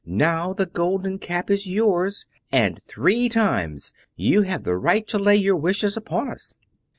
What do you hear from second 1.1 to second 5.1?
Cap is yours, and three times you have the right